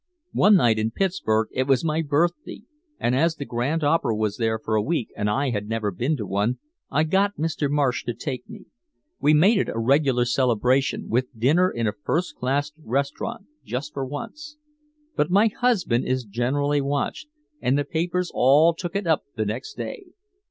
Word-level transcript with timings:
One 0.33 0.55
night 0.55 0.79
in 0.79 0.89
Pittsburgh 0.89 1.49
it 1.51 1.67
was 1.67 1.85
my 1.85 2.01
birthday, 2.01 2.63
and 2.99 3.13
as 3.15 3.35
the 3.35 3.45
Grand 3.45 3.83
Opera 3.83 4.15
was 4.15 4.37
there 4.37 4.57
for 4.57 4.73
a 4.73 4.81
week 4.81 5.09
and 5.15 5.29
I 5.29 5.51
had 5.51 5.69
never 5.69 5.91
been 5.91 6.17
to 6.17 6.25
one, 6.25 6.57
I 6.89 7.03
got 7.03 7.37
Mr. 7.37 7.69
Marsh 7.69 8.03
to 8.05 8.15
take 8.15 8.49
me. 8.49 8.65
We 9.19 9.35
made 9.35 9.59
it 9.59 9.69
a 9.69 9.77
regular 9.77 10.25
celebration, 10.25 11.07
with 11.07 11.37
dinner 11.39 11.69
in 11.69 11.85
a 11.85 11.93
first 11.93 12.35
class 12.35 12.71
restaurant 12.79 13.45
just 13.63 13.93
for 13.93 14.03
once. 14.03 14.57
But 15.15 15.29
my 15.29 15.49
husband 15.49 16.07
is 16.07 16.23
generally 16.23 16.81
watched, 16.81 17.27
and 17.61 17.77
the 17.77 17.85
papers 17.85 18.31
all 18.33 18.73
took 18.73 18.95
it 18.95 19.05
up 19.05 19.25
the 19.35 19.45
next 19.45 19.75
day. 19.75 20.05